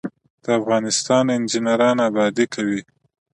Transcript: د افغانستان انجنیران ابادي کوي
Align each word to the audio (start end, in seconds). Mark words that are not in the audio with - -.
د 0.43 0.45
افغانستان 0.59 1.25
انجنیران 1.37 1.97
ابادي 2.09 2.45
کوي 2.53 2.81